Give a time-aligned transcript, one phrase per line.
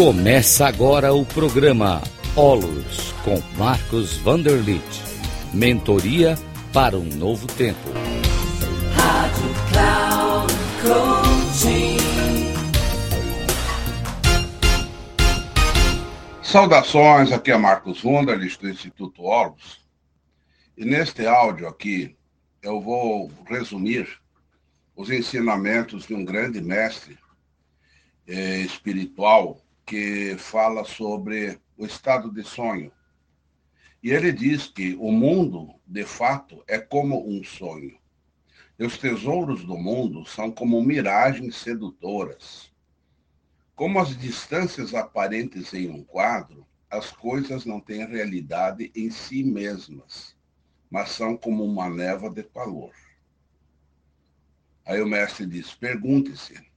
[0.00, 2.00] Começa agora o programa
[2.34, 4.82] Olos com Marcos Vanderlit.
[5.52, 6.36] Mentoria
[6.72, 7.90] para um novo tempo.
[8.94, 11.98] Rádio Cloud Coaching.
[16.42, 19.86] Saudações, aqui é Marcos Vanderlit do Instituto Olos.
[20.78, 22.16] E neste áudio aqui
[22.62, 24.08] eu vou resumir
[24.96, 27.18] os ensinamentos de um grande mestre
[28.26, 29.60] eh, espiritual
[29.90, 32.92] que fala sobre o estado de sonho.
[34.00, 37.98] E ele diz que o mundo, de fato, é como um sonho.
[38.78, 42.72] E os tesouros do mundo são como miragens sedutoras.
[43.74, 50.36] Como as distâncias aparentes em um quadro, as coisas não têm realidade em si mesmas,
[50.88, 52.92] mas são como uma névoa de calor.
[54.86, 56.69] Aí o mestre diz: pergunte-se,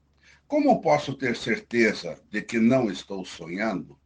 [0.53, 3.97] como posso ter certeza de que não estou sonhando?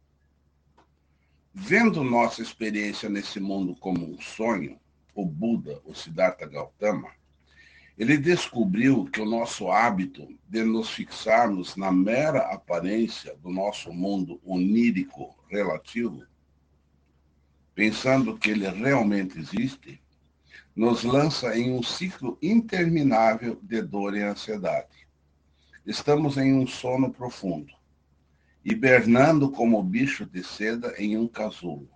[1.52, 4.80] Vendo nossa experiência nesse mundo como um sonho,
[5.14, 7.10] o Buda, o Siddhartha Gautama,
[7.98, 14.40] ele descobriu que o nosso hábito de nos fixarmos na mera aparência do nosso mundo
[14.42, 16.24] onírico relativo,
[17.74, 20.00] pensando que ele realmente existe,
[20.74, 25.07] nos lança em um ciclo interminável de dor e ansiedade.
[25.88, 27.72] Estamos em um sono profundo,
[28.62, 31.88] hibernando como bicho de seda em um casulo.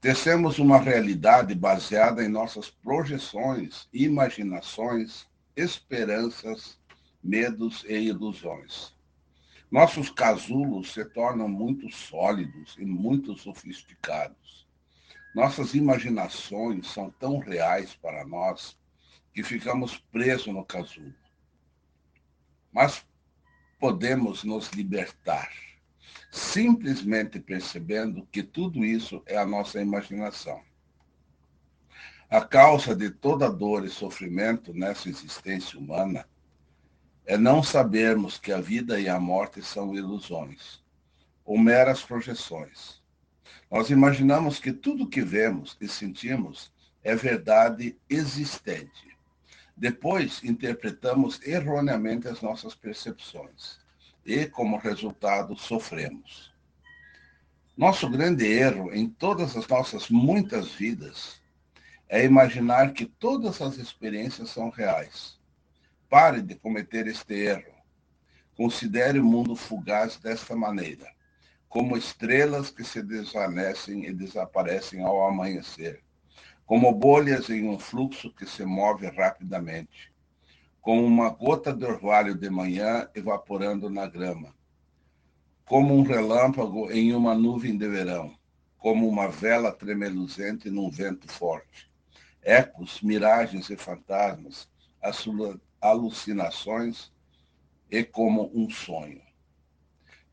[0.00, 6.76] Tecemos uma realidade baseada em nossas projeções, imaginações, esperanças,
[7.22, 8.92] medos e ilusões.
[9.70, 14.66] Nossos casulos se tornam muito sólidos e muito sofisticados.
[15.36, 18.76] Nossas imaginações são tão reais para nós
[19.32, 21.21] que ficamos presos no casulo
[22.72, 23.04] mas
[23.78, 25.50] podemos nos libertar
[26.32, 30.62] simplesmente percebendo que tudo isso é a nossa imaginação.
[32.30, 36.26] A causa de toda dor e sofrimento nessa existência humana
[37.26, 40.82] é não sabermos que a vida e a morte são ilusões,
[41.44, 43.02] ou meras projeções.
[43.70, 46.72] Nós imaginamos que tudo que vemos e sentimos
[47.04, 49.11] é verdade existente.
[49.82, 53.80] Depois, interpretamos erroneamente as nossas percepções
[54.24, 56.54] e, como resultado, sofremos.
[57.76, 61.42] Nosso grande erro em todas as nossas muitas vidas
[62.08, 65.40] é imaginar que todas as experiências são reais.
[66.08, 67.74] Pare de cometer este erro.
[68.56, 71.12] Considere o mundo fugaz desta maneira,
[71.68, 76.04] como estrelas que se desvanecem e desaparecem ao amanhecer
[76.66, 80.12] como bolhas em um fluxo que se move rapidamente,
[80.80, 84.54] como uma gota de orvalho de manhã evaporando na grama,
[85.64, 88.36] como um relâmpago em uma nuvem de verão,
[88.78, 91.90] como uma vela tremeluzente num vento forte.
[92.42, 94.68] Ecos, miragens e fantasmas,
[95.80, 97.12] alucinações
[97.88, 99.22] e como um sonho.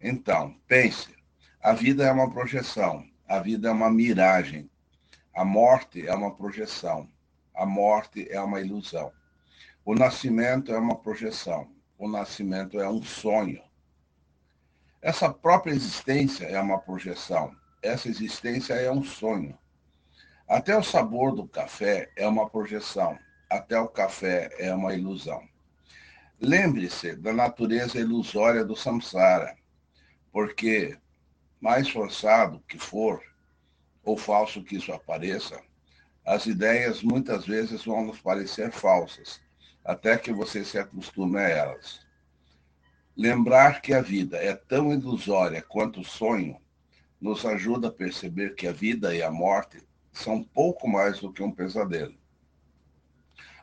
[0.01, 1.13] Então, pense,
[1.61, 4.69] a vida é uma projeção, a vida é uma miragem,
[5.39, 7.09] a morte é uma projeção.
[7.55, 9.09] A morte é uma ilusão.
[9.85, 11.71] O nascimento é uma projeção.
[11.97, 13.63] O nascimento é um sonho.
[15.01, 17.55] Essa própria existência é uma projeção.
[17.81, 19.57] Essa existência é um sonho.
[20.45, 23.17] Até o sabor do café é uma projeção.
[23.49, 25.41] Até o café é uma ilusão.
[26.41, 29.55] Lembre-se da natureza ilusória do samsara,
[30.33, 30.97] porque,
[31.61, 33.23] mais forçado que for,
[34.09, 35.61] ou falso que isso apareça,
[36.25, 39.39] as ideias muitas vezes vão nos parecer falsas,
[39.85, 41.99] até que você se acostume a elas.
[43.15, 46.59] Lembrar que a vida é tão ilusória quanto o sonho
[47.21, 49.77] nos ajuda a perceber que a vida e a morte
[50.11, 52.17] são pouco mais do que um pesadelo.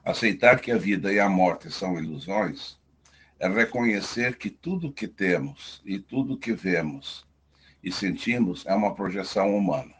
[0.05, 2.79] Aceitar que a vida e a morte são ilusões
[3.41, 7.27] é reconhecer que tudo que temos e tudo que vemos
[7.83, 9.96] e sentimos é uma projeção humana.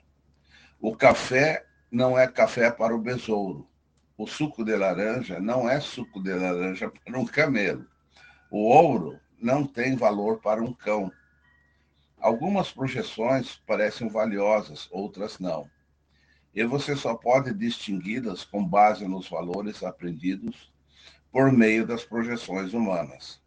[0.81, 3.67] O café não é café para o besouro.
[4.17, 7.87] O suco de laranja não é suco de laranja para um camelo.
[8.51, 11.11] O ouro não tem valor para um cão.
[12.19, 15.69] Algumas projeções parecem valiosas, outras não.
[16.55, 20.73] E você só pode distingui-las com base nos valores aprendidos
[21.33, 23.41] por meio das projeções humanas.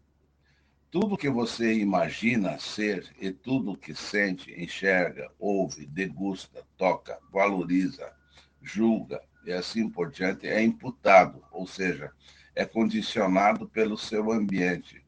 [0.91, 8.11] Tudo que você imagina ser e tudo que sente, enxerga, ouve, degusta, toca, valoriza,
[8.61, 12.11] julga e assim por diante é imputado, ou seja,
[12.55, 15.05] é condicionado pelo seu ambiente.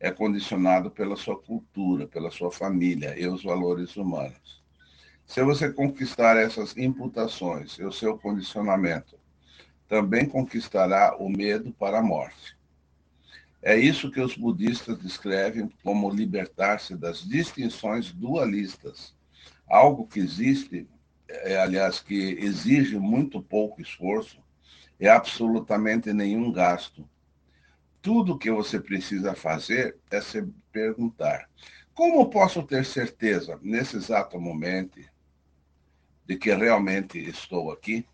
[0.00, 4.62] é condicionado pela sua cultura, pela sua família e os valores humanos.
[5.26, 9.18] Se você conquistar essas imputações e o seu condicionamento,
[9.86, 12.56] também conquistará o medo para a morte.
[13.62, 19.14] É isso que os budistas descrevem como libertar-se das distinções dualistas,
[19.68, 20.88] algo que existe,
[21.28, 24.42] é, aliás, que exige muito pouco esforço
[24.98, 27.06] e absolutamente nenhum gasto.
[28.00, 30.42] Tudo que você precisa fazer é se
[30.72, 31.46] perguntar:
[31.92, 34.98] como posso ter certeza, nesse exato momento,
[36.24, 38.06] de que realmente estou aqui?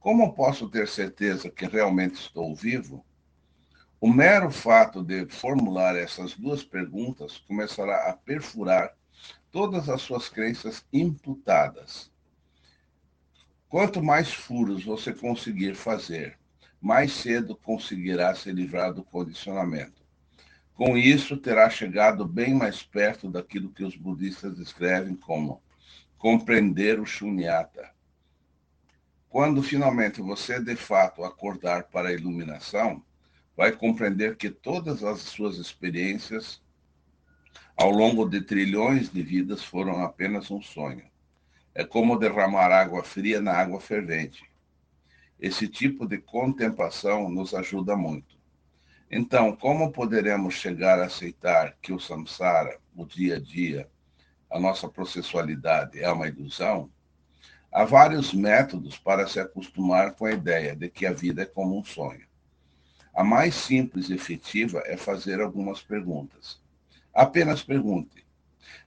[0.00, 3.05] Como posso ter certeza que realmente estou vivo?
[3.98, 8.94] O mero fato de formular essas duas perguntas começará a perfurar
[9.50, 12.10] todas as suas crenças imputadas.
[13.70, 16.38] Quanto mais furos você conseguir fazer,
[16.80, 20.04] mais cedo conseguirá se livrar do condicionamento.
[20.74, 25.62] Com isso, terá chegado bem mais perto daquilo que os budistas descrevem como
[26.18, 27.90] compreender o shunyata.
[29.26, 33.02] Quando finalmente você de fato acordar para a iluminação,
[33.56, 36.60] vai compreender que todas as suas experiências
[37.76, 41.04] ao longo de trilhões de vidas foram apenas um sonho.
[41.74, 44.44] É como derramar água fria na água fervente.
[45.38, 48.36] Esse tipo de contemplação nos ajuda muito.
[49.10, 53.88] Então, como poderemos chegar a aceitar que o samsara, o dia a dia,
[54.50, 56.90] a nossa processualidade é uma ilusão?
[57.70, 61.78] Há vários métodos para se acostumar com a ideia de que a vida é como
[61.78, 62.25] um sonho.
[63.16, 66.60] A mais simples e efetiva é fazer algumas perguntas.
[67.14, 68.26] Apenas pergunte.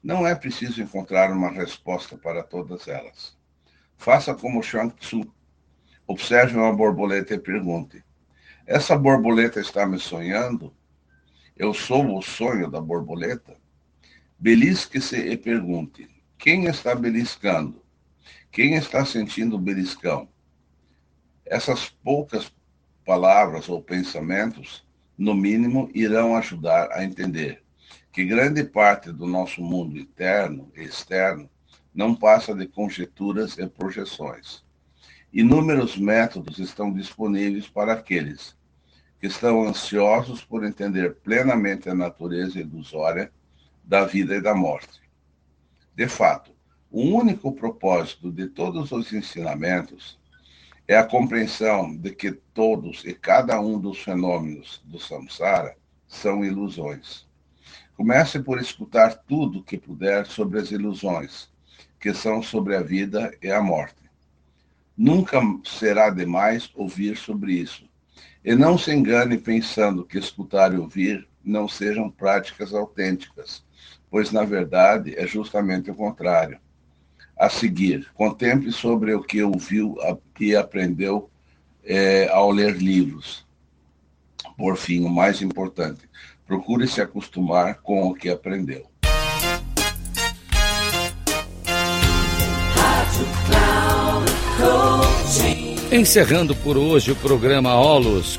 [0.04, 3.36] Não é preciso encontrar uma resposta para todas elas.
[3.98, 5.34] Faça como Shang Tzu.
[6.06, 8.04] Observe uma borboleta e pergunte:
[8.68, 10.72] Essa borboleta está me sonhando?
[11.58, 13.58] Eu sou o sonho da borboleta?
[14.38, 17.84] Belisque-se e pergunte: Quem está beliscando?
[18.52, 20.30] Quem está sentindo o beliscão?
[21.44, 22.54] Essas poucas
[23.06, 24.86] palavras ou pensamentos,
[25.18, 27.64] no mínimo, irão ajudar a entender
[28.12, 31.50] que grande parte do nosso mundo interno e externo
[31.94, 34.64] não passa de conjecturas e projeções.
[35.32, 38.58] Inúmeros métodos estão disponíveis para aqueles
[39.20, 43.32] que estão ansiosos por entender plenamente a natureza ilusória
[43.84, 45.02] da vida e da morte.
[45.96, 46.52] De fato,
[46.92, 50.19] o único propósito de todos os ensinamentos
[50.90, 55.78] é a compreensão de que todos e cada um dos fenômenos do samsara
[56.08, 57.28] são ilusões.
[57.96, 61.48] Comece por escutar tudo que puder sobre as ilusões,
[62.00, 64.02] que são sobre a vida e a morte.
[64.98, 67.88] Nunca será demais ouvir sobre isso.
[68.44, 73.64] E não se engane pensando que escutar e ouvir não sejam práticas autênticas,
[74.10, 76.60] pois na verdade é justamente o contrário
[77.40, 78.08] a seguir.
[78.14, 79.96] Contemple sobre o que ouviu
[80.40, 81.30] e aprendeu
[81.86, 83.46] é, ao ler livros.
[84.58, 86.02] Por fim, o mais importante,
[86.46, 88.86] procure se acostumar com o que aprendeu.
[95.92, 98.38] Encerrando por hoje o programa Olos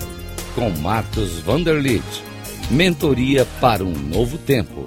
[0.54, 2.04] com Marcos Vanderlit.
[2.70, 4.86] Mentoria para um novo tempo.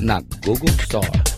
[0.00, 1.33] na Google Store.